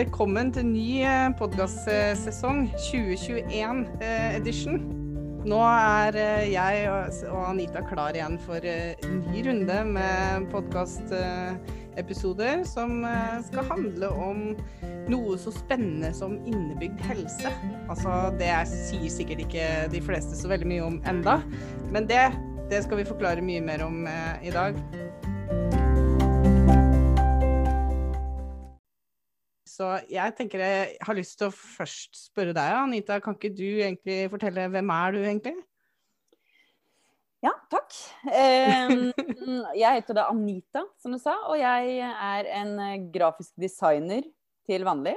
[0.00, 1.04] Velkommen til ny
[1.36, 4.78] podkastsesong 2021-edition.
[5.44, 6.88] Nå er eh, jeg
[7.28, 14.56] og Anita klar igjen for ny runde med podkastepisoder som eh, skal handle om
[15.12, 17.52] noe så spennende som innebygd helse.
[17.92, 21.36] Altså, det sier sikkert ikke de fleste så veldig mye om enda,
[21.92, 22.24] men det,
[22.72, 24.72] det skal vi forklare mye mer om eh, i dag.
[29.80, 33.16] Så jeg tenker jeg har lyst til å først spørre deg, Anita.
[33.24, 35.54] Kan ikke du egentlig fortelle hvem er du egentlig?
[37.40, 37.96] Ja, takk.
[39.80, 41.38] Jeg heter da Anita, som du sa.
[41.48, 44.28] Og jeg er en grafisk designer
[44.68, 45.16] til vanlig.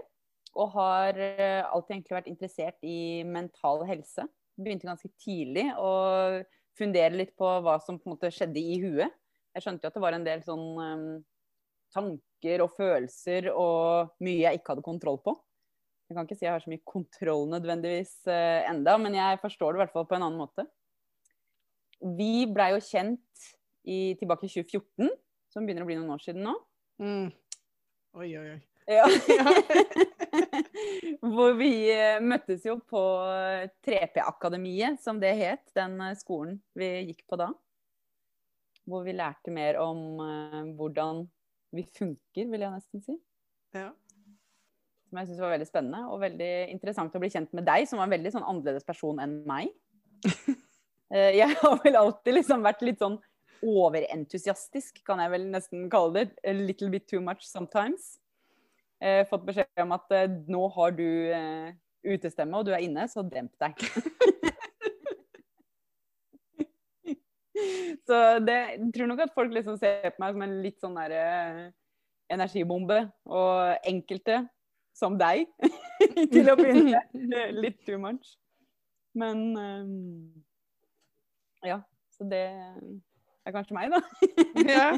[0.55, 4.29] Og har eh, alltid egentlig vært interessert i mental helse.
[4.55, 5.91] Begynte ganske tidlig å
[6.79, 9.11] fundere litt på hva som på en måte skjedde i huet.
[9.57, 10.65] Jeg skjønte jo at det var en del sånn
[11.93, 15.35] tanker og følelser og mye jeg ikke hadde kontroll på.
[16.09, 19.73] Jeg kan ikke si jeg har så mye kontroll nødvendigvis uh, enda, men jeg forstår
[19.73, 20.67] det i hvert fall på en annen måte.
[22.17, 23.47] Vi blei jo kjent
[23.87, 25.09] i, tilbake i 2014,
[25.49, 26.53] som begynner å bli noen år siden nå.
[27.01, 27.31] Mm.
[28.19, 28.59] Oi, oi, oi.
[28.91, 29.07] Ja.
[31.33, 33.03] Hvor vi uh, møttes jo på
[33.87, 37.49] 3P-akademiet, som det het, den skolen vi gikk på da.
[38.85, 40.19] Hvor vi lærte mer om
[40.75, 41.23] hvordan
[41.73, 43.17] vi funker, vil jeg nesten si.
[43.75, 43.89] Ja.
[45.09, 48.01] Som jeg syns var veldig spennende og veldig interessant å bli kjent med deg, som
[48.01, 49.73] var en veldig sånn annerledes person enn meg.
[51.13, 53.19] Eh, jeg har vel alltid liksom vært litt sånn
[53.61, 56.39] overentusiastisk, kan jeg vel nesten kalle det.
[56.41, 58.15] A little bit too much sometimes.
[59.03, 61.73] Eh, fått beskjed om at eh, nå har du eh,
[62.15, 63.77] utestemme, og du er inne, så demp deg.
[68.07, 70.97] Så det, jeg tror nok at folk liksom ser på meg som en litt sånn
[70.97, 71.63] derre eh,
[72.33, 72.99] energibombe.
[73.29, 74.43] Og enkelte,
[74.93, 75.47] som deg,
[76.33, 77.57] til å begynne med.
[77.57, 78.35] Litt too much.
[79.17, 80.43] Men um,
[81.65, 81.81] ja.
[82.13, 83.99] Så det er kanskje meg, da.
[84.75, 84.89] ja.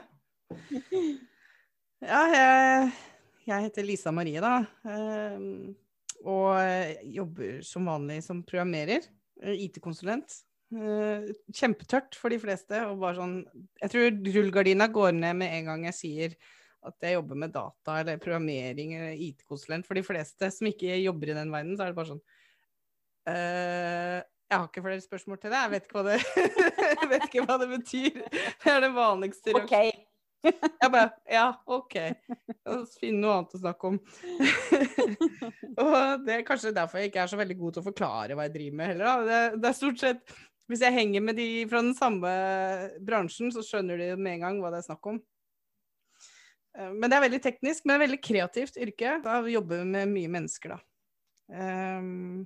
[2.03, 2.89] ja jeg,
[3.47, 4.57] jeg, heter Lisa Marie, da.
[4.83, 5.75] Um,
[6.25, 6.57] og
[7.07, 9.07] jobber som vanlig som programmerer.
[9.35, 10.44] IT-konsulent.
[10.73, 12.79] Uh, kjempetørt for de fleste.
[12.89, 13.35] Og bare sånn
[13.83, 16.37] Jeg tror rullegardina går ned med en gang jeg sier
[16.85, 19.87] at jeg jobber med data eller programmering eller IT-konsulent.
[19.87, 22.23] For de fleste som ikke jobber i den verden, så er det bare sånn
[23.29, 25.61] uh, Jeg har ikke flere spørsmål til deg.
[25.63, 26.19] Jeg vet ikke hva det,
[27.13, 28.19] vet ikke hva det betyr.
[28.61, 29.55] Det er det vanligste.
[29.63, 29.93] Okay.
[30.81, 31.95] Jeg bare Ja, OK.
[32.99, 33.99] Finne noe annet å snakke om.
[35.81, 38.45] og det er kanskje derfor jeg ikke er så veldig god til å forklare hva
[38.45, 39.25] jeg driver med heller.
[39.25, 40.35] Det, det, er stort sett
[40.69, 42.29] hvis jeg henger med de fra den samme
[43.05, 45.19] bransjen, så skjønner de med en gang hva det er snakk om.
[46.77, 49.19] Eh, men det er veldig teknisk, men veldig kreativt yrke.
[49.23, 50.81] Da jobber vi med mye mennesker, da.
[51.45, 52.45] Um,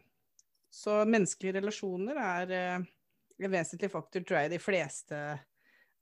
[0.70, 2.88] så menneskelige relasjoner er uh,
[3.40, 5.20] en vesentlig faktor, tror jeg, i de fleste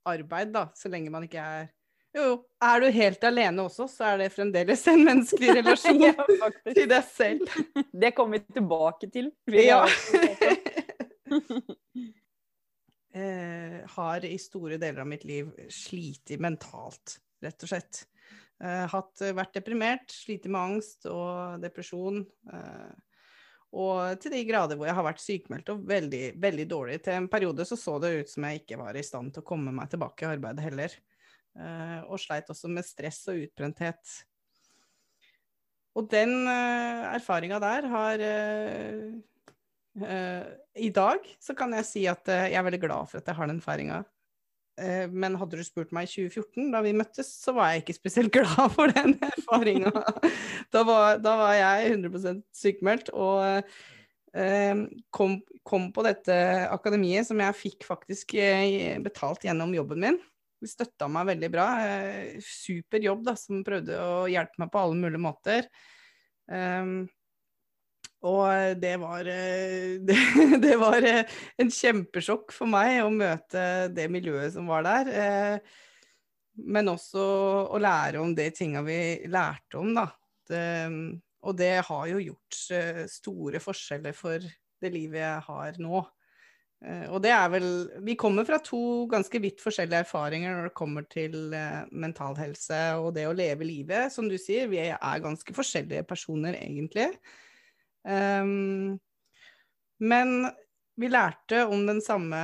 [0.08, 0.68] arbeid, da.
[0.74, 1.68] Så lenge man ikke er
[2.16, 2.36] Jo, jo.
[2.64, 6.14] Er du helt alene også, så er det fremdeles en menneskelig relasjon ja,
[6.66, 7.58] til deg selv.
[7.92, 9.30] Det kommer vi tilbake til.
[9.52, 9.84] Ja.
[13.20, 18.04] eh, har i store deler av mitt liv slitt mentalt, rett og slett.
[18.58, 22.24] Eh, hatt, vært deprimert, slitt med angst og depresjon.
[22.52, 22.96] Eh,
[23.78, 27.02] og til de grader hvor jeg har vært sykemeldt og veldig, veldig dårlig.
[27.04, 29.48] Til en periode så så det ut som jeg ikke var i stand til å
[29.50, 30.96] komme meg tilbake i arbeidet heller.
[31.58, 34.18] Eh, og sleit også med stress og utbrenthet.
[35.98, 39.14] Og den uh, erfaringa der har uh,
[40.02, 40.46] Uh,
[40.78, 43.38] I dag så kan jeg si at uh, jeg er veldig glad for at jeg
[43.38, 44.02] har den feiringa.
[44.78, 47.98] Uh, men hadde du spurt meg i 2014, da vi møttes, så var jeg ikke
[47.98, 49.92] spesielt glad for den erfaringa.
[50.74, 50.82] da,
[51.18, 53.62] da, var jeg 100% sykemeldt og
[55.10, 56.34] kom, kom, på dette
[56.68, 58.34] akademiet som jeg fikk faktisk
[59.02, 60.18] betalt gjennom jobben min.
[60.60, 61.66] De støtta meg veldig bra.
[62.44, 65.70] super jobb, da, som prøvde å hjelpe meg på alle mulige måter.
[66.46, 67.08] Um,
[68.26, 70.16] og det var, eh, det,
[70.62, 73.62] det var, eh, en kjempesjokk for meg å møte
[73.94, 75.12] det miljøet som var der.
[75.12, 75.76] Eh,
[76.68, 77.22] men også
[77.70, 78.98] å lære om de tinga vi
[79.30, 80.08] lærte om, da.
[80.48, 80.62] Det,
[81.46, 82.56] og det har jo gjort
[83.12, 86.00] store forskjeller for det livet jeg har nå.
[87.12, 87.66] Og det er vel
[88.06, 91.36] Vi kommer fra to ganske vidt forskjellige erfaringer når det kommer til
[91.90, 94.10] mental helse og det å leve livet.
[94.14, 97.12] Som du sier, vi er ganske forskjellige personer, egentlig.
[98.06, 98.98] Um,
[99.98, 100.34] men
[100.98, 102.38] vi lærte om den samme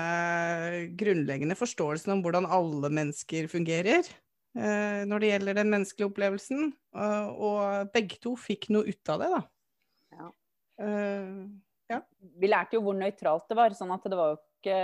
[0.98, 4.06] grunnleggende forståelsen om hvordan alle mennesker fungerer.
[4.58, 6.72] uh, når det gjelder den menneskelige opplevelsen.
[6.94, 9.42] Uh, og begge to fikk noe ut av det, da.
[10.14, 10.32] Ja.
[10.82, 11.46] Uh,
[11.90, 12.00] ja.
[12.40, 13.74] Vi lærte jo hvor nøytralt det var.
[13.76, 14.78] sånn at det var jo ikke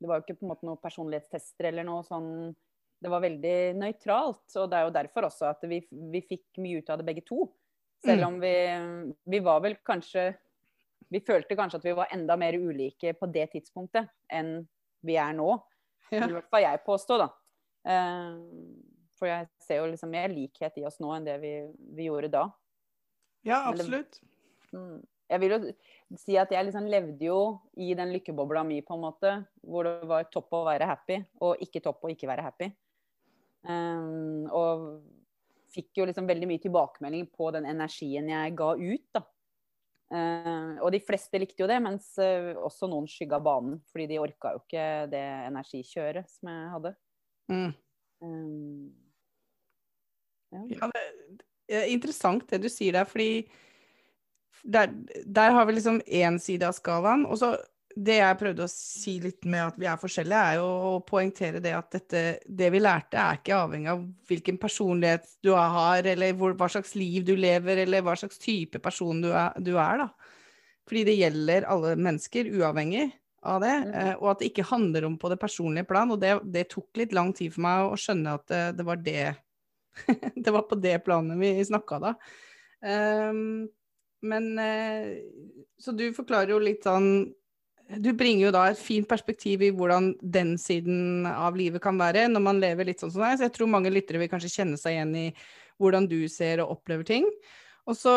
[0.00, 2.28] det var jo ikke på en måte noen personlighetstester eller noe sånn
[3.00, 4.44] Det var veldig nøytralt.
[4.60, 7.24] Og det er jo derfor også at vi, vi fikk mye ut av det begge
[7.24, 7.46] to.
[8.00, 8.54] Selv om vi,
[9.28, 10.30] vi var vel kanskje
[11.10, 14.60] Vi følte kanskje at vi var enda mer ulike på det tidspunktet enn
[15.04, 15.48] vi er nå.
[16.12, 17.26] I hvert fall jeg påstå, da.
[17.88, 18.36] Eh,
[19.18, 21.54] for jeg ser jo liksom mer likhet i oss nå enn det vi,
[21.96, 22.44] vi gjorde da.
[23.48, 24.20] ja, absolutt.
[24.70, 25.00] Mm.
[25.30, 25.58] Jeg vil jo
[26.18, 27.40] si at jeg liksom levde jo
[27.78, 29.34] i den lykkebobla mi, på en måte.
[29.62, 32.70] Hvor det var topp å være happy, og ikke topp å ikke være happy.
[33.62, 34.86] Um, og
[35.74, 39.24] fikk jo liksom veldig mye tilbakemelding på den energien jeg ga ut, da.
[40.10, 43.78] Uh, og de fleste likte jo det, mens uh, også noen skygga banen.
[43.92, 46.94] Fordi de orka jo ikke det energikjøret som jeg hadde.
[47.50, 47.72] Mm.
[48.20, 48.88] Um,
[50.50, 50.64] ja.
[50.74, 50.90] Ja,
[51.70, 53.44] det er interessant det du sier der, fordi
[54.66, 54.90] der,
[55.24, 57.22] der har vi liksom én side av skalaen.
[57.30, 57.54] Og så
[58.00, 61.60] det jeg prøvde å si litt med at vi er forskjellige, er jo å poengtere
[61.62, 66.36] det at dette, det vi lærte, er ikke avhengig av hvilken personlighet du har, eller
[66.38, 70.04] hvor, hva slags liv du lever, eller hva slags type person du er, du er,
[70.04, 70.36] da.
[70.88, 73.10] Fordi det gjelder alle mennesker, uavhengig
[73.46, 73.74] av det.
[73.84, 73.94] Mm.
[73.94, 76.10] eh, Og at det ikke handler om på det personlige plan.
[76.10, 79.04] Og det, det tok litt lang tid for meg å skjønne at det, det var
[79.04, 79.26] det
[80.44, 82.14] Det var på det planet vi snakka da.
[82.80, 83.68] Um,
[84.24, 85.18] men eh,
[85.80, 87.30] Så du forklarer jo litt sånn
[87.98, 92.28] Du bringer jo da et fint perspektiv i hvordan den siden av livet kan være
[92.30, 93.38] når man lever litt sånn som deg.
[93.38, 95.24] Så jeg tror mange lyttere vil kanskje kjenne seg igjen i
[95.80, 97.26] hvordan du ser og opplever ting.
[97.90, 98.14] Og så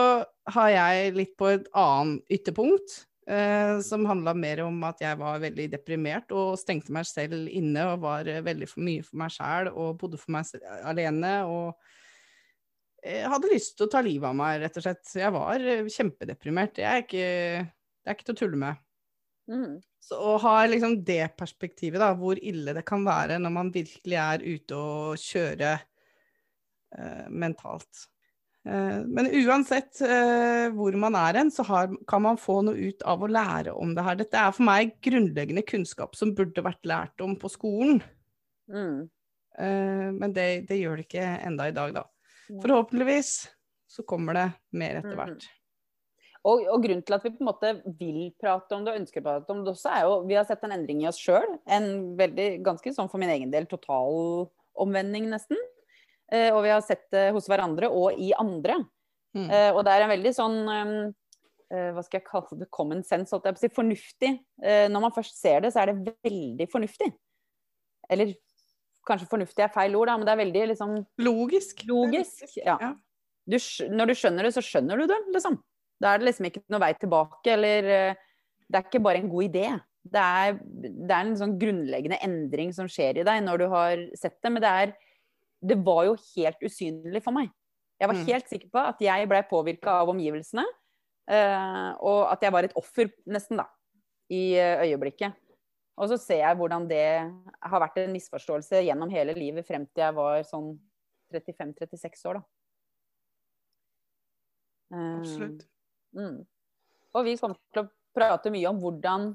[0.53, 5.41] har jeg litt på et annet ytterpunkt, eh, som handla mer om at jeg var
[5.41, 9.33] veldig deprimert og stengte meg selv inne og var eh, veldig for mye for meg
[9.33, 10.53] sjæl og bodde for meg
[10.83, 11.35] alene.
[11.49, 11.73] og
[13.03, 15.07] jeg hadde lyst til å ta livet av meg, rett og slett.
[15.17, 16.77] Jeg var eh, kjempedeprimert.
[16.77, 17.29] Det er ikke,
[17.65, 18.82] det er ikke til å tulle med.
[19.51, 19.81] Mm.
[20.03, 24.19] Så å ha liksom det perspektivet, da, hvor ille det kan være når man virkelig
[24.19, 25.83] er ute og kjører
[26.97, 28.05] eh, mentalt.
[28.67, 33.03] Eh, men uansett eh, hvor man er hen, så har, kan man få noe ut
[33.07, 34.19] av å lære om det her.
[34.19, 38.03] Dette er for meg grunnleggende kunnskap som burde vært lært om på skolen.
[38.71, 39.03] Mm.
[39.59, 42.07] Eh, men det, det gjør det ikke enda i dag, da.
[42.53, 43.35] Forhåpentligvis
[43.93, 45.43] så kommer det mer etter hvert.
[45.43, 45.51] hvert.
[46.43, 47.69] Og, og grunnen til at vi på en måte
[47.99, 50.47] vil prate om det og ønsker å prate om det også, er jo vi har
[50.47, 51.47] sett en endring i oss sjøl.
[51.71, 51.87] En
[52.19, 54.49] veldig, ganske sånn for min egen del, total
[54.83, 55.59] omvending nesten.
[56.33, 58.81] Eh, og vi har sett det hos hverandre og i andre.
[59.37, 59.47] Mm.
[59.47, 62.67] Eh, og det er en veldig sånn eh, Hva skal jeg kalle det?
[62.75, 63.73] Common sense, holdt jeg på å si.
[63.79, 64.33] Fornuftig.
[64.61, 67.07] Eh, når man først ser det, så er det veldig fornuftig.
[68.11, 68.35] Eller
[69.07, 71.85] kanskje fornuftig er feil ord, da, men det er veldig liksom Logisk.
[71.87, 72.77] Logisk, ja.
[72.79, 72.93] Ja.
[73.47, 73.57] Du,
[73.91, 75.57] når du skjønner det, så skjønner du det, liksom.
[76.03, 78.21] Da er det liksom ikke noe vei tilbake, eller eh,
[78.67, 79.65] Det er ikke bare en god idé.
[80.03, 84.01] Det er, det er en sånn grunnleggende endring som skjer i deg når du har
[84.19, 84.51] sett det.
[84.51, 84.93] Men det er
[85.63, 87.51] Det var jo helt usynlig for meg.
[88.01, 88.25] Jeg var Mm.
[88.27, 90.65] helt sikker på at jeg blei påvirka av omgivelsene.
[91.29, 93.63] eh, og at jeg var et offer, nesten, da.
[94.29, 95.31] I eh, øyeblikket.
[95.97, 97.31] Og så ser jeg hvordan det
[97.63, 100.73] har vært en misforståelse gjennom hele livet frem til jeg var sånn
[101.31, 102.43] 35-36 år, da.
[104.91, 105.63] Absolutt.
[106.17, 106.39] Mm.
[107.13, 109.31] Og vi kommer til å prate mye om hvordan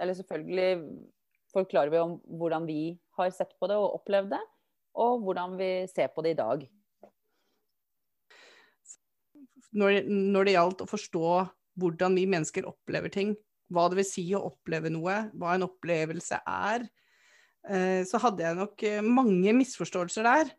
[0.00, 0.70] Eller selvfølgelig
[1.52, 2.82] forklarer vi om hvordan vi
[3.18, 4.40] har sett på det og opplevd det,
[5.02, 6.62] og hvordan vi ser på det i dag.
[9.76, 11.26] når, når det gjaldt å forstå
[11.80, 13.34] hvordan vi mennesker opplever ting,
[13.70, 16.86] hva det vil si å oppleve noe, hva en opplevelse er,
[17.70, 20.50] eh, så hadde jeg nok eh, mange misforståelser der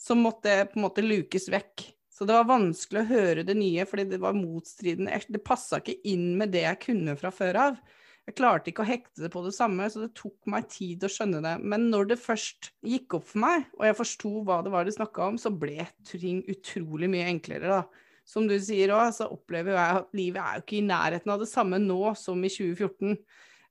[0.00, 1.84] som måtte på en måte lukes vekk.
[2.16, 5.18] Så det var vanskelig å høre det nye, fordi det var motstridende.
[5.28, 7.82] Det passa ikke inn med det jeg kunne fra før av.
[8.26, 11.10] Jeg klarte ikke å hekte det på det samme, så det tok meg tid å
[11.12, 11.52] skjønne det.
[11.60, 14.96] Men når det først gikk opp for meg, og jeg forsto hva det var de
[14.96, 19.76] snakka om, så ble ting utrolig mye enklere, da som du sier òg, så opplever
[19.76, 23.14] jeg at livet er jo ikke i nærheten av det samme nå som i 2014.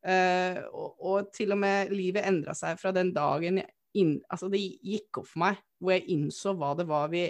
[0.06, 3.60] Uh, og, og til og med livet endra seg fra den dagen
[3.96, 7.26] inn, altså det gikk opp for meg, hvor jeg innså hva det var vi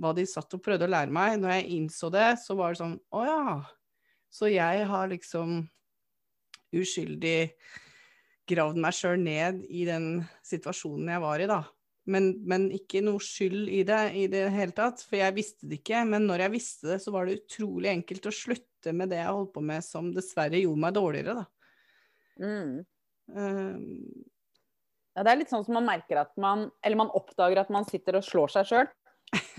[0.00, 1.36] hva de satt og prøvde å lære meg.
[1.40, 3.44] Når jeg innså det, så var det sånn Å ja.
[4.30, 5.64] Så jeg har liksom
[6.76, 7.50] uskyldig
[8.50, 11.60] gravd meg sjøl ned i den situasjonen jeg var i, da.
[12.10, 15.80] Men, men, ikke noe skyld i det i det hele tatt, for jeg visste det
[15.82, 16.02] ikke.
[16.08, 19.34] Men når jeg visste det, så var det utrolig enkelt å slutte med det jeg
[19.36, 21.46] holdt på med, som dessverre gjorde meg dårligere, da.
[22.40, 22.76] Mm.
[23.36, 24.30] Um,
[25.14, 27.84] Ja, det er litt sånn som man merker at man Eller man oppdager at man
[27.86, 28.88] sitter og slår seg sjøl.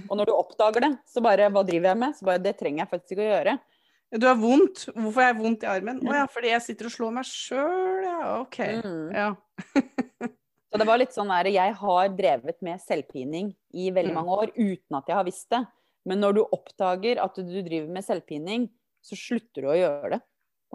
[0.09, 2.15] Og når du oppdager det, så bare Hva driver jeg med?
[2.17, 3.59] Så bare Det trenger jeg faktisk ikke å gjøre.
[4.19, 4.81] Du har vondt.
[4.91, 6.01] Hvorfor har jeg vondt i armen?
[6.03, 8.17] Å ja, fordi jeg sitter og slår meg sjøl, ja.
[8.41, 8.57] OK.
[8.83, 9.05] Mm.
[9.15, 9.29] Ja.
[10.71, 14.19] Så det var litt sånn der, Jeg har drevet med selvpining i veldig Mm.
[14.19, 15.61] mange år uten at jeg har visst det.
[16.07, 18.69] Men når du oppdager at du driver med selvpining,
[19.03, 20.21] så slutter du å gjøre det.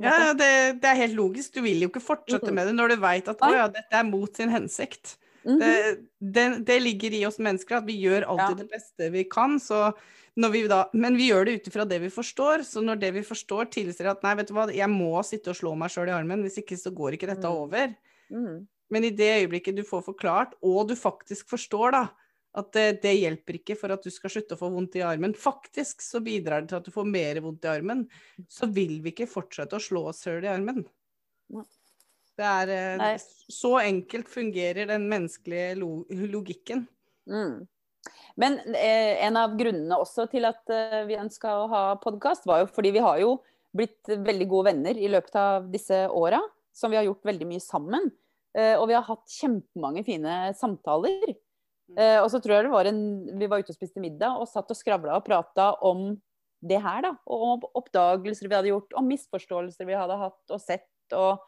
[0.05, 1.55] Ja, ja, det, det er helt logisk.
[1.57, 2.55] Du vil jo ikke fortsette Mm.
[2.55, 5.17] med det når du veit at å ja, dette er mot sin hensikt.
[5.47, 5.59] Mhm.
[5.61, 8.63] Det, det, det ligger i oss mennesker at vi gjør alltid Ja.
[8.65, 9.59] det beste vi kan.
[10.53, 12.65] Vi da, men vi gjør det ut ifra det vi forstår.
[12.67, 15.57] Så når det vi forstår tilsier at nei, vet du hva, jeg må sitte og
[15.57, 17.57] slå meg sjøl i armen, hvis ikke så går ikke dette Mm.
[17.57, 17.95] over.
[18.31, 18.67] Mhm.
[18.91, 22.03] Men i det øyeblikket du får forklart, og du faktisk forstår da,
[22.55, 25.35] at det, det hjelper ikke for at du skal slutte å få vondt i armen.
[25.35, 28.09] Faktisk så bidrar det til at du får mer vondt i armen.
[28.49, 30.87] Så vil vi ikke fortsette å slå oss høl i armen.
[32.37, 33.15] Det er eh, Nei.
[33.53, 35.77] Så enkelt fungerer den menneskelige
[36.33, 36.85] logikken.
[37.31, 37.65] Mm.
[38.37, 42.63] Men eh, en av grunnene også til at eh, vi ønska å ha podkast, var
[42.63, 43.39] jo fordi vi har jo
[43.77, 46.43] blitt veldig gode venner i løpet av disse åra.
[46.77, 48.11] Som vi har gjort veldig mye sammen.
[48.57, 51.33] Eh, og vi har hatt kjempemange fine samtaler.
[51.97, 53.03] Eh, og så tror jeg det var en
[53.39, 56.11] Vi var ute og spiste middag og satt og skravla og prata om
[56.67, 57.13] det her, da.
[57.31, 60.89] Og om oppdagelser vi hadde gjort, om misforståelser vi hadde hatt og sett.
[61.15, 61.41] Og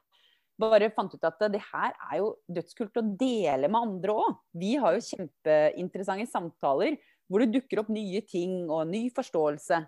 [0.59, 4.41] bare fant ut at det her er jo dødskult å dele med andre òg.
[4.59, 6.99] Vi har jo kjempeinteressante samtaler
[7.29, 9.81] hvor det dukker opp nye ting og ny forståelse.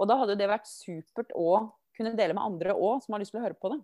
[0.00, 1.66] Og da hadde det vært supert å
[1.96, 3.80] kunne dele med andre òg, som har lyst til å høre på det.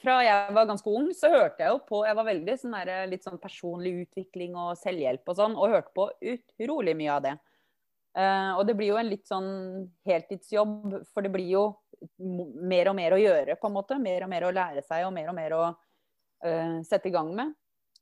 [0.00, 2.92] Fra jeg var ganske ung, så hørte jeg jo på Jeg var veldig sånn der,
[3.06, 7.34] litt sånn personlig utvikling og selvhjelp og sånn, og hørte på utrolig mye av det.
[8.14, 9.48] Uh, og det blir jo en litt sånn
[10.06, 11.64] heltidsjobb, for det blir jo
[12.18, 13.98] mer og mer å gjøre, på en måte.
[14.02, 17.32] Mer og mer å lære seg, og mer og mer å uh, sette i gang
[17.36, 17.54] med.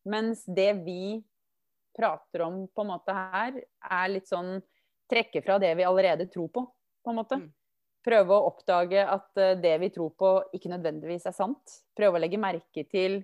[0.09, 1.21] Mens det vi
[1.97, 4.56] prater om på en måte her, er litt sånn
[5.11, 6.64] trekke fra det vi allerede tror på,
[7.04, 7.38] på en måte.
[7.42, 7.50] Mm.
[8.02, 11.76] Prøve å oppdage at eh, det vi tror på, ikke nødvendigvis er sant.
[11.94, 13.21] Prøve å legge merke til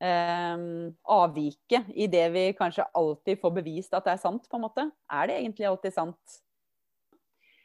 [0.00, 4.64] um, avviket i det vi kanskje alltid får bevist at det er sant, på en
[4.64, 4.86] måte.
[5.12, 6.38] Er det egentlig alltid sant?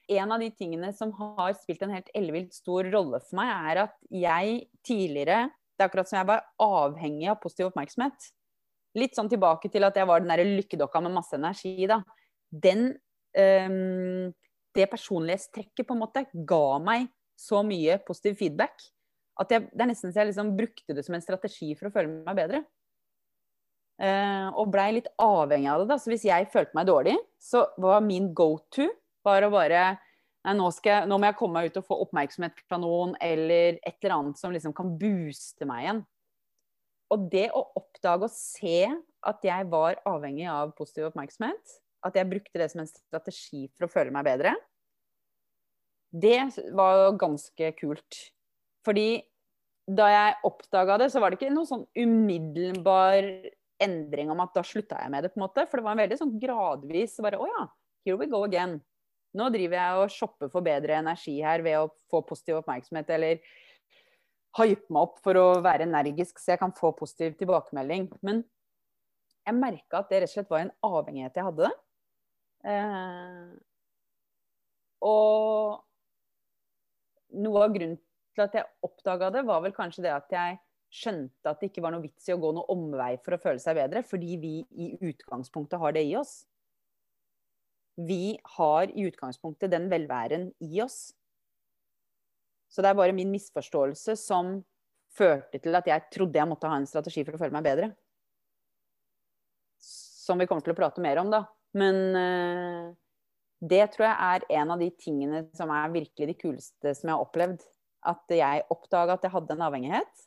[0.08, 3.82] En av de tingene som har spilt en helt ellevilt stor rolle for meg, er
[3.88, 5.48] at jeg tidligere
[5.78, 8.32] Det er akkurat som jeg var avhengig av positiv oppmerksomhet.
[8.98, 12.00] Litt sånn tilbake til at jeg var den der lykkedokka med masse energi, da.
[12.50, 12.96] Den
[13.38, 14.34] um,
[14.74, 18.82] Det personlighetstrekket på en måte ga meg så mye positiv feedback
[19.42, 21.94] at jeg, det er nesten så jeg liksom brukte det som en strategi for å
[21.94, 22.64] føle meg bedre.
[23.98, 25.90] Uh, og blei litt avhengig av det.
[25.90, 28.86] da, så Hvis jeg følte meg dårlig, så var min go to
[29.28, 29.88] var å bare
[30.48, 33.82] Nei, nå, skal nå må jeg komme meg ut og få oppmerksomhet fra noen, eller
[33.82, 36.00] et eller annet som liksom kan booste meg igjen.
[37.12, 38.86] Og det å oppdage og se
[39.28, 41.76] at jeg var avhengig av positiv oppmerksomhet,
[42.08, 44.54] at jeg brukte det som en strategi for å føle meg bedre,
[46.16, 46.40] det
[46.76, 48.22] var jo ganske kult.
[48.88, 49.10] Fordi
[49.88, 53.28] da jeg oppdaga det, så var det ikke noen sånn umiddelbar
[53.84, 55.66] endring om at da slutta jeg med det, på en måte.
[55.68, 57.66] For det var en veldig sånn gradvis bare Å ja,
[58.08, 58.80] here we go again.
[59.36, 63.42] Nå driver jeg og shopper for bedre energi her ved å få positiv oppmerksomhet, eller
[64.58, 68.08] hype meg opp for å være energisk så jeg kan få positiv tilbakemelding.
[68.26, 68.42] Men
[69.48, 71.72] jeg merka at det rett og slett var en avhengighet jeg hadde.
[72.68, 73.52] Eh,
[75.08, 75.84] og
[77.38, 78.00] noe av grunnen
[78.38, 80.58] til at jeg oppdaga det, var vel kanskje det at jeg
[80.94, 83.62] skjønte at det ikke var noe vits i å gå noe omvei for å føle
[83.62, 86.40] seg bedre, fordi vi i utgangspunktet har det i oss.
[87.98, 91.16] Vi har i utgangspunktet den velværen i oss.
[92.70, 94.60] Så det er bare min misforståelse som
[95.18, 97.90] førte til at jeg trodde jeg måtte ha en strategi for å føle meg bedre.
[99.82, 101.46] Som vi kommer til å prate mer om, da.
[101.78, 102.86] Men eh,
[103.64, 107.16] det tror jeg er en av de tingene som er virkelig de kuleste som jeg
[107.16, 107.64] har opplevd.
[108.08, 110.26] At jeg oppdaga at jeg hadde en avhengighet,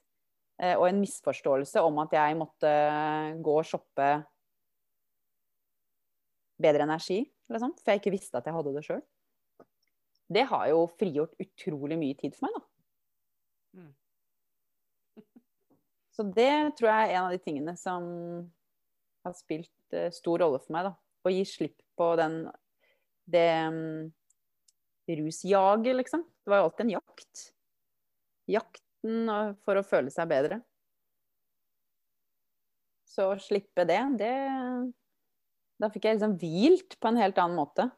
[0.63, 2.73] eh, og en misforståelse om at jeg måtte
[3.45, 4.09] gå og shoppe
[6.61, 7.23] bedre energi,
[7.59, 9.03] sånt, for jeg ikke visste at jeg hadde det sjøl.
[10.31, 12.63] Det har jo frigjort utrolig mye tid for meg, da.
[13.81, 13.91] Mm.
[16.15, 18.07] Så det tror jeg er en av de tingene som
[19.27, 20.95] har spilt uh, stor rolle for meg, da.
[21.27, 22.45] Å gi slipp på den
[23.31, 24.11] det um,
[25.11, 26.23] rusjaget, liksom.
[26.23, 27.43] Det var jo alltid en jakt.
[28.51, 29.35] Jakten
[29.67, 30.63] for å føle seg bedre.
[33.11, 34.35] Så å slippe det, det
[35.81, 37.89] Da fikk jeg liksom hvilt på en helt annen måte.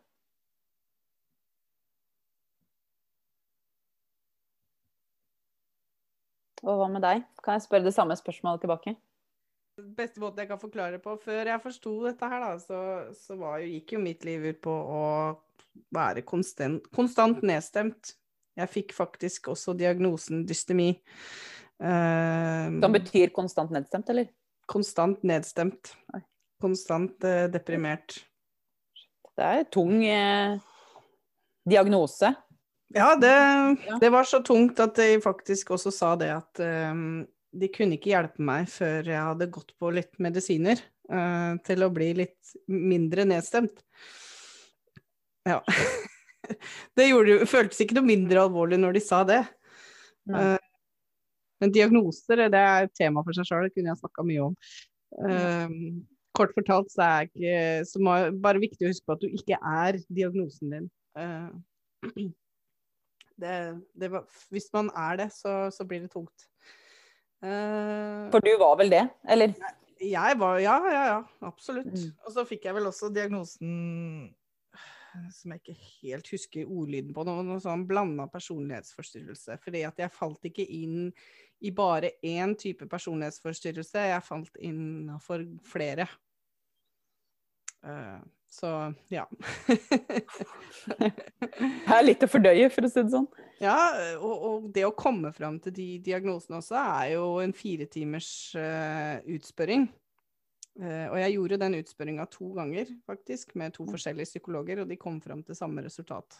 [6.63, 7.25] Og hva med deg?
[7.43, 8.95] Kan jeg spørre det samme spørsmålet tilbake?
[9.97, 11.15] beste måten jeg kan forklare det på.
[11.21, 12.81] Før jeg forsto dette her, da, så,
[13.17, 15.05] så var jo, gikk jo mitt liv ut på å
[15.95, 18.15] være konstant, konstant nedstemt.
[18.59, 20.93] Jeg fikk faktisk også diagnosen dystemi.
[21.83, 24.29] Uh, Som betyr konstant nedstemt, eller?
[24.71, 25.95] Konstant nedstemt.
[26.13, 26.21] Oi.
[26.63, 28.21] Konstant eh, deprimert.
[29.37, 30.57] Det er tung eh,
[31.69, 32.33] diagnose.
[32.93, 33.33] Ja, det,
[34.01, 36.61] det var så tungt at de faktisk også sa det at
[36.93, 41.87] um, de kunne ikke hjelpe meg før jeg hadde gått på litt medisiner uh, til
[41.87, 43.85] å bli litt mindre nedstemt.
[45.49, 45.63] Ja.
[46.99, 49.39] Det gjorde, føltes ikke noe mindre alvorlig når de sa det.
[50.29, 50.59] Uh,
[51.63, 54.57] men diagnoser, det er et tema for seg sjøl, det kunne jeg snakka mye om.
[55.23, 56.03] Um,
[56.37, 57.57] kort fortalt så er ikke
[57.89, 60.89] så må, bare viktig å huske på at du ikke er diagnosen din.
[61.19, 61.51] Uh,
[63.43, 63.59] det,
[63.99, 64.11] det
[64.53, 66.49] hvis man er det, så, så blir det tungt.
[67.43, 69.55] Uh, For du var vel det, eller?
[70.03, 71.19] jeg var Ja, ja, ja.
[71.47, 71.87] Absolutt.
[71.87, 72.13] Mm.
[72.27, 74.33] Og så fikk jeg vel også diagnosen
[75.35, 79.59] som jeg ikke helt husker ordlyden på, noe, noe sånn blanda personlighetsforstyrrelse.
[79.63, 81.11] Fordi at jeg falt ikke inn
[81.63, 86.09] i bare én type personlighetsforstyrrelse, jeg falt innafor flere.
[87.83, 89.25] Uh, så ja.
[90.93, 93.27] Det er litt å fordøye, for å si det sånn.
[93.63, 93.77] ja,
[94.19, 98.31] og, og det å komme fram til de diagnosene også er jo en fire timers
[98.59, 99.89] uh, utspørring.
[100.81, 104.99] Eh, og jeg gjorde den utspørringa to ganger, faktisk, med to forskjellige psykologer, og de
[105.01, 106.39] kom fram til samme resultat.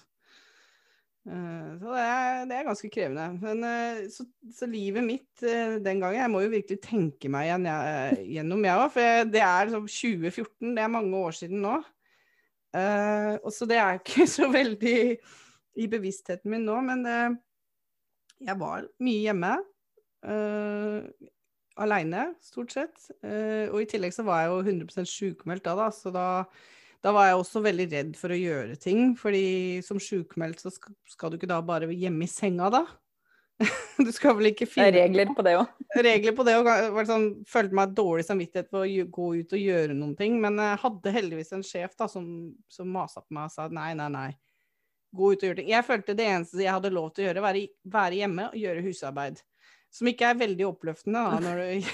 [1.29, 3.27] Eh, så det er, det er ganske krevende.
[3.43, 7.69] Men eh, så, så livet mitt den gangen Jeg må jo virkelig tenke meg igjen,
[7.69, 8.89] jeg, gjennom, jeg òg.
[8.97, 11.77] For det er liksom 2014, det er mange år siden nå.
[12.73, 14.99] Og så det er ikke så veldig
[15.83, 17.19] i bevisstheten min nå, men det,
[18.49, 19.53] jeg var mye hjemme.
[21.81, 23.09] Aleine, stort sett.
[23.25, 26.27] Eh, og i tillegg så var jeg jo 100 sjukmeldt da, da, så da,
[27.05, 29.15] da var jeg også veldig redd for å gjøre ting.
[29.19, 32.85] fordi som sjukmeldt så skal, skal du ikke da bare hjemme i senga, da?
[34.05, 35.73] du skal vel ikke Det finne er regler på det òg.
[36.03, 36.57] regler på det.
[36.59, 37.01] òg.
[37.09, 40.39] sånn, følte meg dårlig samvittighet for å gå ut og gjøre noen ting.
[40.43, 42.27] Men jeg hadde heldigvis en sjef da, som,
[42.73, 44.31] som masa på meg og sa nei, nei, nei.
[45.13, 45.71] Gå ut og gjøre ting.
[45.73, 47.65] Jeg følte det eneste jeg hadde lov til å gjøre, var å
[47.97, 49.43] være hjemme og gjøre husarbeid.
[49.93, 51.89] Som ikke er veldig oppløftende da, når du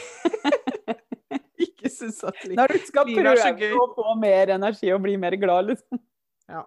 [1.66, 5.34] ikke syns at livet Når du skal prøve å få mer energi og bli mer
[5.40, 6.02] glad, liksom.
[6.48, 6.62] Ja.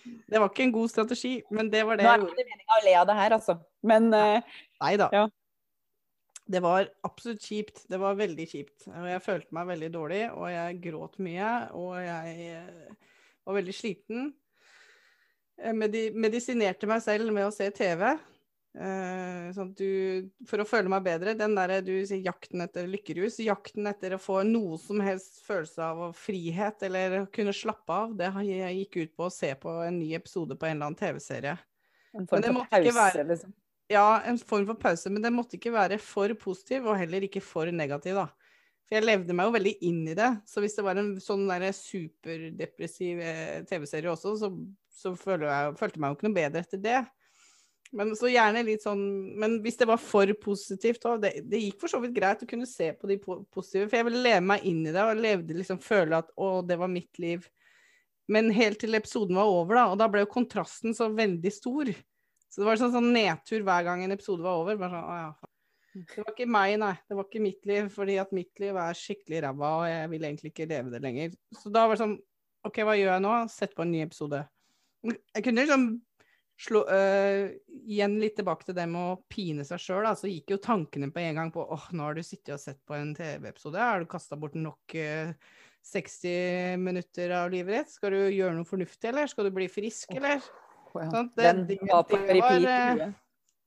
[0.00, 2.78] Det var ikke en god strategi, men det var det Nå er det ikke meninga
[2.78, 3.58] å le av det her, altså.
[3.92, 5.10] Men uh, Nei da.
[5.12, 5.26] Ja.
[6.50, 7.84] Det var absolutt kjipt.
[7.86, 8.88] Det var veldig kjipt.
[8.88, 13.12] Og jeg følte meg veldig dårlig, og jeg gråt mye, og jeg eh,
[13.46, 14.24] var veldig sliten.
[15.60, 15.76] Jeg
[16.16, 18.02] medisinerte meg selv med å se TV.
[18.70, 22.86] Eh, sånn at du, for å føle meg bedre, den derre du sier jakten etter
[22.86, 28.14] lykkerus, jakten etter å få noe som helst følelse av frihet eller kunne slappe av,
[28.20, 30.92] det har jeg gikk ut på å se på en ny episode på en eller
[30.92, 31.56] annen TV-serie.
[32.14, 33.52] en form for pause, være- liksom.
[33.90, 37.42] Ja, en form for pause, men det måtte ikke være for positiv, og heller ikke
[37.42, 38.28] for negativ, da.
[38.86, 40.30] For jeg levde meg jo veldig inn i det.
[40.46, 44.50] Så hvis det var en sånn der superdepressiv eh, TV-serie også, så,
[44.90, 47.00] så følte jeg, følte jeg meg jo ikke noe bedre etter det.
[47.96, 49.00] Men så gjerne litt sånn
[49.40, 52.48] Men hvis det var for positivt òg, det, det gikk for så vidt greit å
[52.50, 55.56] kunne se på de positive, for jeg ville leve meg inn i det, og levde
[55.58, 57.48] liksom føle at å, det var mitt liv.
[58.30, 61.90] Men helt til episoden var over, da, og da ble jo kontrasten så veldig stor.
[62.50, 64.78] Så det var sånn, sånn nedtur hver gang en episode var over.
[64.78, 65.50] Bare sånn, å ja.
[65.90, 66.92] Det var ikke meg, nei.
[67.10, 70.26] Det var ikke mitt liv, fordi at mitt liv er skikkelig ræva, og jeg vil
[70.28, 71.34] egentlig ikke leve det lenger.
[71.58, 72.16] Så da var det sånn
[72.68, 73.34] OK, hva gjør jeg nå?
[73.50, 74.44] Sett på en ny episode.
[75.06, 75.86] Jeg kunne liksom
[76.60, 77.54] slå øh,
[77.88, 80.08] igjen litt tilbake til det med å pine seg sjøl.
[80.18, 82.80] Så gikk jo tankene på en gang på åh, nå har du sittet og sett
[82.88, 83.80] på en TV-episode.
[83.80, 85.32] Har du kasta bort nok øh,
[85.90, 87.94] 60 minutter av livet ditt?
[87.96, 89.30] Skal du gjøre noe fornuftig, eller?
[89.32, 90.42] Skal du bli frisk, eller?
[90.92, 91.08] Oh, ja.
[91.14, 91.32] Sant?
[91.38, 93.10] Det- det- det var, eh.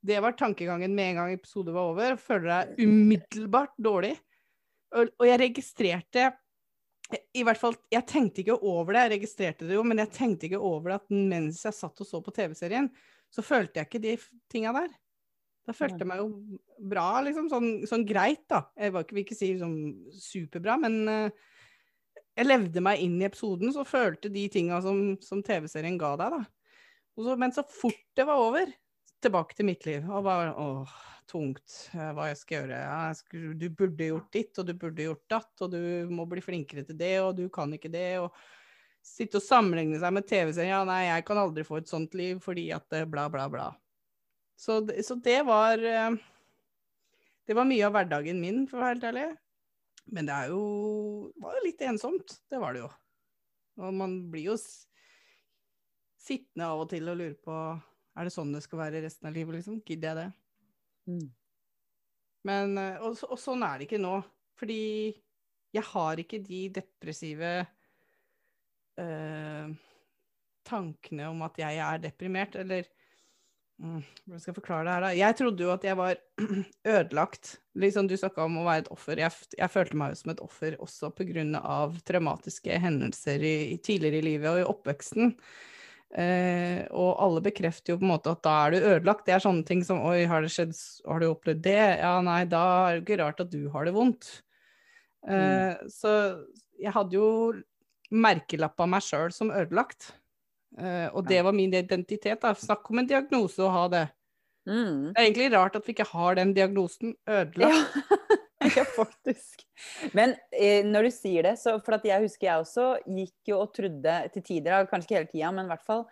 [0.04, 2.16] Det var tankegangen med en gang episode var over.
[2.20, 4.14] Føler deg umiddelbart dårlig.
[4.94, 6.26] Og, og jeg registrerte
[7.12, 10.48] I hvert fall, Jeg tenkte ikke over det, jeg registrerte det jo, men jeg tenkte
[10.48, 12.88] ikke over det at mens jeg satt og så på TV-serien,
[13.32, 14.14] så følte jeg ikke de
[14.50, 14.92] tinga der.
[15.64, 16.28] Da følte jeg meg jo
[16.92, 17.48] bra, liksom.
[17.52, 18.66] Sånn, sånn greit, da.
[18.76, 19.76] Jeg var ikke, vil ikke si liksom,
[20.20, 21.44] superbra, men uh,
[22.34, 26.36] jeg levde meg inn i episoden, så følte de tinga som, som TV-serien ga deg,
[26.36, 26.42] da.
[27.14, 28.72] Og så, men så fort det var over,
[29.24, 30.06] tilbake til mitt liv.
[30.08, 30.96] Og bare åh,
[31.30, 31.78] tungt.
[31.94, 32.80] eh, Hva jeg skal gjøre.
[32.82, 35.80] Jeg skulle, du burde gjort ditt, og du burde gjort datt, og du
[36.12, 38.10] må bli flinkere til det, og du kan ikke det.
[38.24, 38.34] og
[39.04, 40.70] Sitte og sammenligne seg med TV-serien.
[40.72, 43.66] Ja, nei, jeg kan aldri få et sånt liv fordi at eh, bla, bla, bla.
[44.56, 46.14] Så, så det var eh,
[47.44, 49.26] Det var mye av hverdagen min, for å være helt ærlig.
[50.14, 50.62] Men det er jo
[51.40, 52.38] var jo litt ensomt.
[52.48, 52.90] Det var det jo.
[53.84, 54.56] Og man blir jo
[56.24, 57.56] sittende av og til og lure på
[58.14, 59.80] er det sånn det skal være resten av livet, liksom.
[59.86, 60.28] Gidder jeg det?
[61.10, 61.26] Mm.
[62.48, 64.18] Men, eh, og, og sånn er det ikke nå.
[64.58, 64.82] Fordi
[65.74, 67.54] jeg har ikke de depressive
[69.02, 69.72] eh,
[70.64, 72.86] tankene om at jeg er deprimert, eller
[73.82, 75.12] mm, Hvordan skal jeg forklare det her, da?
[75.18, 76.22] Jeg trodde jo at jeg var
[76.94, 77.56] ødelagt.
[77.82, 79.24] Liksom du snakka om å være et offer.
[79.24, 81.44] Jeg, jeg følte meg jo som et offer også pga.
[82.06, 85.34] traumatiske hendelser i, i tidligere i livet og i oppveksten.
[86.14, 89.24] Eh, og alle bekrefter jo på en måte at da er du ødelagt.
[89.26, 90.74] Det er sånne ting som Oi, har det skjedd
[91.10, 91.78] Har du opplevd det?
[91.98, 94.28] Ja, nei, da er det ikke rart at du har det vondt.
[95.26, 96.12] Eh, Så
[96.78, 97.30] jeg hadde jo
[98.14, 100.12] merkelapp av meg sjøl som ødelagt.
[100.78, 102.40] Eh, og det var min identitet.
[102.42, 102.54] da.
[102.54, 104.04] Snakk om en diagnose å ha det.
[104.68, 105.12] Mm.
[105.12, 107.14] Det er egentlig rart at vi ikke har den diagnosen.
[107.26, 107.98] Ødelagt.
[107.98, 108.28] Ja.
[108.78, 109.64] ja, faktisk.
[110.16, 113.72] Men eh, når du sier det, så For jeg husker jeg også gikk jo og
[113.76, 116.04] trodde til tider, kanskje ikke hele tida, men i hvert fall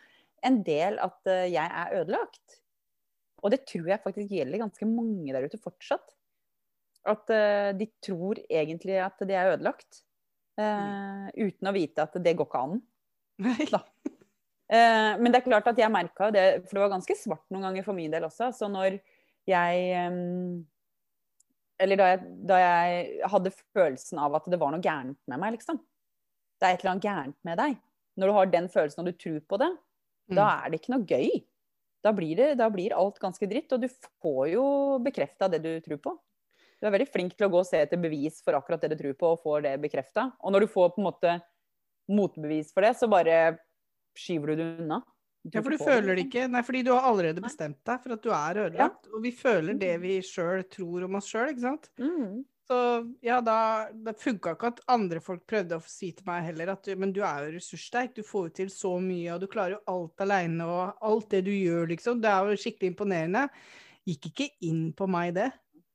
[0.43, 2.59] en del at eh, jeg er ødelagt.
[3.43, 6.15] Og det tror jeg faktisk gjelder ganske mange der ute fortsatt.
[7.09, 10.03] At eh, de tror egentlig at de er ødelagt.
[10.61, 12.83] eh, Uten å vite at det går ikke an.
[13.73, 13.81] Da.
[14.73, 17.67] Eh, men det er klart at jeg merka det, for det var ganske svart noen
[17.67, 18.53] ganger for min del også.
[18.57, 19.01] Så når
[19.51, 20.63] jeg em,
[21.83, 25.57] Eller da jeg, da jeg hadde følelsen av at det var noe gærent med meg,
[25.59, 25.81] liksom.
[26.63, 27.79] Det er et eller annet gærent med deg.
[28.21, 29.71] Når du har den følelsen og du tror på det,
[30.33, 30.51] da Mm.
[30.53, 31.31] er det ikke noe gøy.
[32.03, 33.89] Da blir, det, da blir alt ganske dritt, og du
[34.23, 34.65] får jo
[35.03, 36.13] bekrefta det du tror på.
[36.81, 38.97] Du er veldig flink til å gå og se etter bevis for akkurat det du
[39.03, 40.33] tror på, og får det bekrefta.
[40.43, 41.35] Og når du får på en måte
[42.11, 43.59] motbevis for det, så bare
[44.19, 45.03] skyver du det unna.
[45.51, 46.31] Ja, for du føler det liksom.
[46.31, 46.49] ikke.
[46.53, 49.09] Nei, fordi du har allerede bestemt deg for at du er ødelagt.
[49.11, 51.89] Og vi føler det vi sjøl tror om oss sjøl, ikke sant.
[51.99, 52.45] Mm.
[52.71, 52.79] Så
[53.27, 53.57] ja, da
[53.91, 57.21] Det funka ikke at andre folk prøvde å si til meg heller at men du
[57.27, 60.69] er jo ressurssterk, du får jo til så mye, og du klarer jo alt aleine,
[60.69, 62.23] og alt det du gjør, liksom.
[62.23, 63.49] Det er jo skikkelig imponerende.
[64.07, 65.51] Gikk ikke inn på meg, det.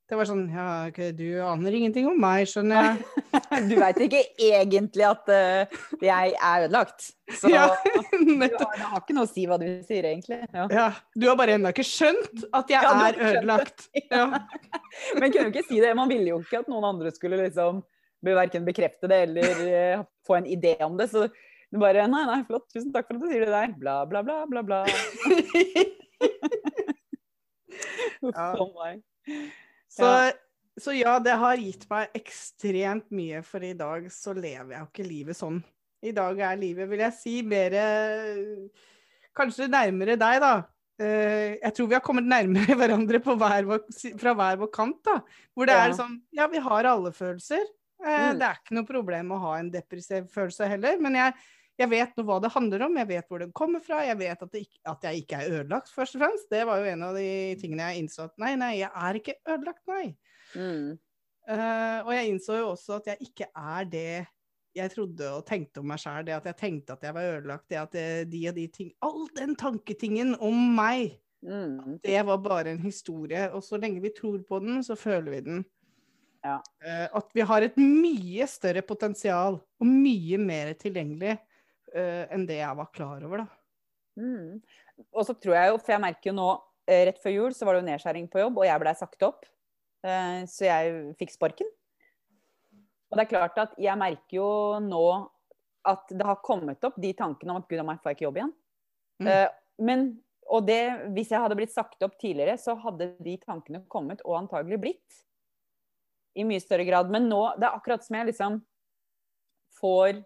[0.07, 2.99] Det var sånn Ja, okay, du aner ingenting om meg, skjønner jeg.
[3.67, 7.09] Du veit ikke egentlig at uh, jeg er ødelagt.
[7.41, 7.65] Så Ja,
[8.13, 10.39] du har, det har ikke noe å si hva du sier, egentlig.
[10.55, 10.67] Ja.
[10.71, 10.85] Ja,
[11.17, 13.89] du har bare ennå ikke skjønt at jeg Ja, er ødelagt.
[14.13, 14.23] Ja.
[15.19, 15.91] Men kunne jo ikke si det.
[15.99, 17.83] Man ville jo ikke at noen andre skulle liksom
[18.27, 21.09] verken bekrefte det eller uh, få en idé om det.
[21.11, 23.75] Så du bare Nei, nei, flott, tusen takk for at du sier det der.
[23.75, 24.81] Bla, bla, bla, bla, bla.
[28.23, 28.51] Uff Ja.
[28.55, 29.03] a meg.
[29.89, 30.31] Så, Ja.
[30.79, 34.89] så ja, det har gitt meg ekstremt mye, for i dag så lever jeg jo
[34.91, 35.63] ikke livet sånn.
[36.03, 37.73] I dag er livet, vil jeg si, mer
[39.37, 40.51] Kanskje nærmere deg, da.
[40.99, 43.83] Eh, Jeg tror vi har kommet nærmere hverandre på hver vår,
[44.17, 45.19] fra hver vår kant, da.
[45.55, 45.83] Hvor det Ja.
[45.87, 47.61] er sånn Ja, vi har alle følelser.
[48.03, 48.39] Eh, Mm.
[48.39, 50.99] Det er ikke noe problem å ha en depressiv følelse heller.
[51.01, 51.33] Men jeg,
[51.77, 54.03] jeg vet nå hva det handler om, jeg vet hvor den kommer fra.
[54.07, 56.47] Jeg vet at, det ikke, at jeg ikke er ødelagt, først og fremst.
[56.53, 57.27] Det var jo en av de
[57.61, 60.07] tingene jeg innså at nei, nei, jeg er ikke ødelagt, nei.
[60.55, 60.95] Mm.
[61.47, 64.09] Uh, og jeg innså jo også at jeg ikke er det
[64.77, 67.69] jeg trodde og tenkte om meg sjæl, Det at jeg tenkte at jeg var ødelagt,
[67.69, 71.99] det at det, de og de ting All den tanketingen om meg, Mm.
[72.01, 73.49] det var bare en historie.
[73.53, 75.65] Og så lenge vi tror på den, så føler vi den.
[76.43, 76.61] Ja.
[76.85, 81.45] Eh, at vi har et mye større potensial og mye mer tilgjengelig eh,
[81.95, 83.47] enn det jeg var klar over, da.
[84.17, 84.57] Mm.
[85.13, 86.47] Og så tror jeg jo, for jeg merker jo nå
[86.89, 89.25] eh, Rett før jul så var det jo nedskjæring på jobb, og jeg blei sagt
[89.27, 89.45] opp.
[90.05, 91.69] Eh, Så jeg fikk sparken.
[93.07, 94.51] Og det er klart at jeg merker jo
[94.83, 95.03] nå
[95.87, 98.27] at det har kommet opp de tankene om at gud a meg, får jeg ikke
[98.27, 98.55] jobb igjen?
[99.21, 99.29] Mm.
[99.31, 100.07] Eh, Men,
[100.49, 100.81] og det,
[101.13, 105.19] hvis jeg hadde blitt sagt opp tidligere, så hadde de tankene kommet, og antagelig blitt.
[106.37, 107.11] I mye større grad.
[107.13, 108.57] Men nå, det er akkurat som jeg liksom
[109.77, 110.23] får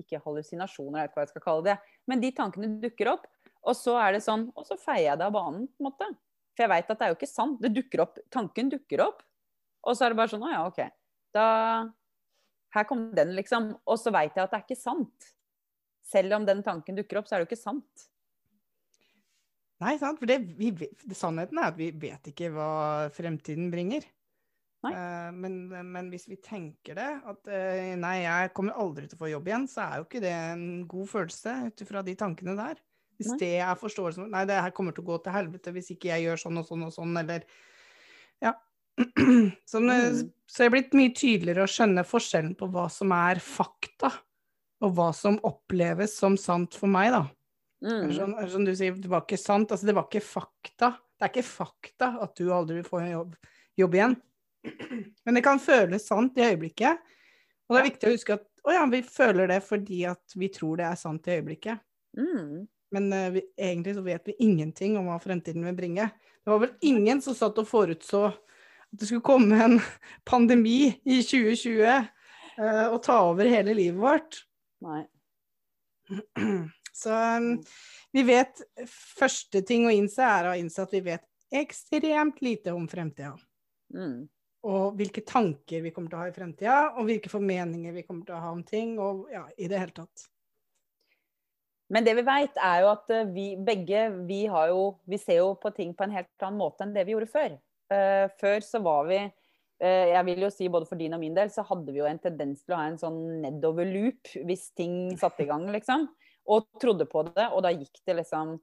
[0.00, 1.76] Ikke hallusinasjoner, jeg vet ikke hva jeg skal kalle det.
[2.10, 3.28] Men de tankene dukker opp,
[3.60, 6.08] og så er det sånn Og så feier jeg det av banen, på en måte.
[6.56, 7.58] For jeg veit at det er jo ikke sant.
[7.62, 9.24] Det dukker opp, Tanken dukker opp,
[9.86, 10.80] og så er det bare sånn Å ja, OK.
[11.36, 11.46] Da
[12.74, 13.72] Her kom den, liksom.
[13.84, 15.30] Og så veit jeg at det er ikke sant.
[16.10, 18.06] Selv om den tanken dukker opp, så er det jo ikke sant.
[19.80, 20.20] Nei, sant?
[20.20, 20.70] For det, vi,
[21.16, 22.70] sannheten er at vi vet ikke hva
[23.16, 24.04] fremtiden bringer.
[24.88, 29.24] Eh, men, men hvis vi tenker det, at eh, nei, jeg kommer aldri til å
[29.26, 32.56] få jobb igjen, så er jo ikke det en god følelse ut ifra de tankene
[32.56, 32.80] der.
[33.20, 33.40] Hvis Nei.
[33.42, 36.24] det er forståelsen Nei, det her kommer til å gå til helvete hvis ikke jeg
[36.24, 37.44] gjør sånn og sånn og sånn, eller
[38.40, 38.54] Ja.
[39.68, 40.30] Sånn, eh, Mm.
[40.50, 44.10] Så jeg er blitt mye tydeligere å skjønne forskjellen på hva som er fakta,
[44.80, 47.20] og hva som oppleves som sant for meg, da.
[47.84, 47.90] Mm.
[47.90, 49.70] Som, det Sånn, det sånn du sier, det var ikke sant.
[49.70, 50.90] Altså, det var ikke fakta.
[51.16, 53.36] Det er ikke fakta at du aldri vil få jobb,
[53.78, 54.16] jobb igjen.
[55.24, 57.00] Men det kan føles sant i øyeblikket.
[57.68, 60.50] Og det er viktig å huske at å ja, vi føler det fordi at vi
[60.52, 61.80] tror det er sant i øyeblikket.
[62.18, 62.66] Mm.
[62.94, 66.08] Men uh, vi, egentlig så vet vi ingenting om hva fremtiden vil bringe.
[66.40, 69.78] Det var vel ingen som satt og forutså at det skulle komme en
[70.30, 74.42] pandemi i 2020 uh, og ta over hele livet vårt.
[74.84, 75.04] Nei.
[77.00, 77.52] Så um,
[78.12, 78.58] vi vet
[78.90, 81.22] Første ting å innse er å innse at vi vet
[81.54, 83.36] ekstremt lite om fremtida.
[83.94, 84.26] Mm.
[84.68, 88.26] Og hvilke tanker vi kommer til å ha i fremtida, og hvilke formeninger vi kommer
[88.28, 88.98] til å ha om ting.
[89.00, 90.26] Og ja, i det hele tatt.
[91.90, 95.40] Men det vi veit, er jo at eh, vi begge vi, har jo, vi ser
[95.40, 97.56] jo på ting på en helt annen måte enn det vi gjorde før.
[97.90, 101.34] Uh, før så var vi uh, Jeg vil jo si både for din og min
[101.34, 105.16] del, så hadde vi jo en tendens til å ha en sånn nedover-loop hvis ting
[105.18, 106.06] satte i gang, liksom.
[106.54, 108.54] Og trodde på det, og da gikk det liksom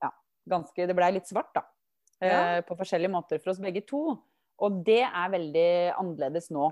[0.00, 0.08] Ja,
[0.48, 1.66] ganske Det blei litt svart, da.
[2.16, 2.40] Uh, Ja.
[2.64, 4.16] På forskjellige måter for oss begge to.
[4.64, 5.68] Og det er veldig
[6.00, 6.70] annerledes nå.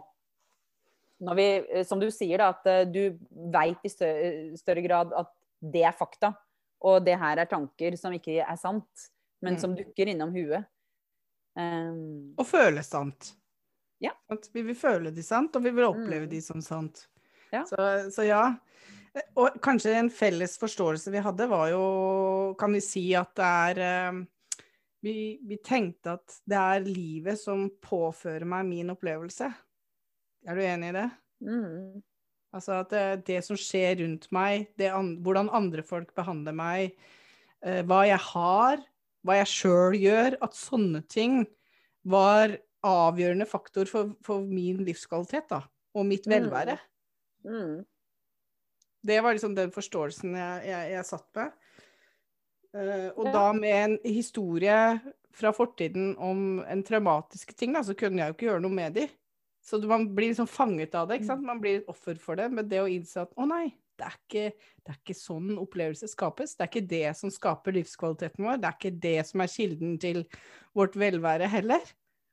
[1.24, 3.18] Når vi, eh, som du sier, da, at eh, du
[3.54, 6.32] veit i større, større grad at det er fakta.
[6.84, 9.08] Og det her er tanker som ikke er sant,
[9.40, 9.60] men Mm.
[9.60, 10.64] som dukker innom huet.
[11.56, 13.32] Um, Og føles sant.
[14.02, 14.10] Ja.
[14.52, 16.30] Vi vil føle de sant, og vi vil oppleve Mm.
[16.30, 17.06] de som sant.
[17.52, 17.62] Ja.
[17.64, 17.76] Så,
[18.10, 18.56] så ja.
[19.36, 23.78] Og kanskje en felles forståelse vi hadde, var jo Kan vi si at det er
[23.78, 24.24] eh,
[25.04, 29.50] vi, vi tenkte at det er livet som påfører meg min opplevelse.
[30.44, 31.06] Er du enig i det?
[31.44, 32.02] mm,
[32.54, 36.92] Altså at det, det som skjer rundt meg, det an, hvordan andre folk behandler meg,
[37.66, 38.84] eh, hva jeg har,
[39.26, 41.40] hva jeg sjøl gjør, at sånne ting
[42.06, 45.62] var avgjørende faktor for, for min livskvalitet da,
[45.96, 46.34] og mitt Mm.
[46.36, 46.78] velvære.
[47.48, 47.84] mm,
[49.04, 51.52] Det var liksom den forståelsen jeg, jeg, jeg satt med.
[52.74, 54.78] Eh, og da med en historie
[55.34, 58.98] fra fortiden om en traumatisk ting, da, så kunne jeg jo ikke gjøre noe med
[58.98, 59.06] de.
[59.64, 61.20] Så man blir liksom fanget av det.
[61.20, 61.46] ikke sant?
[61.46, 62.50] Man blir et offer for det.
[62.52, 66.10] Men det å innse at å nei, det er, ikke, det er ikke sånn opplevelse
[66.10, 66.52] skapes.
[66.58, 68.58] Det er ikke det som skaper livskvaliteten vår.
[68.60, 70.24] Det er ikke det som er kilden til
[70.76, 71.92] vårt velvære heller.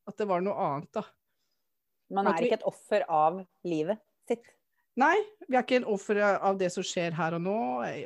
[0.10, 1.06] At det var noe annet, da.
[2.12, 4.44] Man er ikke et offer av livet sitt.
[5.00, 5.16] Nei,
[5.48, 7.60] vi er ikke en offer av det som skjer her og nå,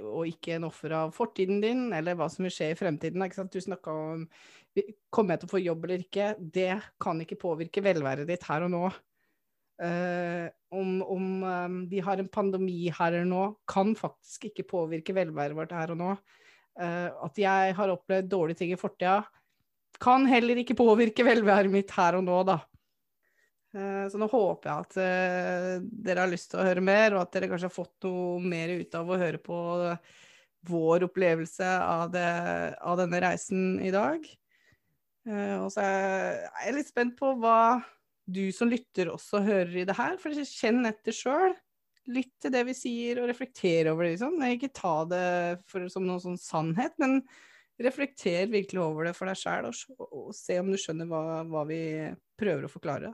[0.06, 3.26] og ikke en offer av fortiden din, eller hva som vil skje i fremtiden.
[3.50, 4.28] Du snakka om
[5.14, 6.30] kommer jeg til å få jobb eller ikke.
[6.40, 6.72] Det
[7.02, 8.86] kan ikke påvirke velværet ditt her og nå.
[9.76, 15.16] Uh, om om um, vi har en pandemi her eller nå, kan faktisk ikke påvirke
[15.16, 16.14] velværet vårt her og nå.
[16.76, 19.24] Uh, at jeg har opplevd dårlige ting i fortida,
[20.00, 22.60] kan heller ikke påvirke velværet mitt her og nå, da.
[23.76, 25.74] Eh, Så nå håper jeg at eh,
[26.08, 28.72] dere har lyst til å høre mer, og at dere kanskje har fått noe mer
[28.80, 29.58] ut av å høre på
[30.66, 32.30] vår opplevelse av, det,
[32.82, 34.24] av denne reisen i dag.
[35.28, 37.84] Eh, Og så er jeg litt spent på hva
[38.26, 41.54] du som lytter også hører i det her, for kjenn etter sjøl.
[42.10, 44.16] Lytt til det vi sier, og reflekter over det.
[44.16, 44.38] Liksom.
[44.54, 45.28] Ikke ta det
[45.70, 47.20] for, som noen sånn sannhet, men
[47.82, 51.66] reflekter virkelig over det for deg sjæl, og, og se om du skjønner hva, hva
[51.70, 51.80] vi
[52.40, 53.12] prøver å forklare.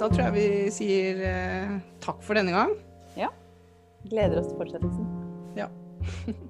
[0.00, 2.70] Da tror jeg vi sier eh, takk for denne gang.
[3.20, 3.28] Ja.
[4.08, 5.10] Gleder oss til fortsettelsen.
[5.58, 5.68] Ja.